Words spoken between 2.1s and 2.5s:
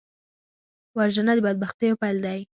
دی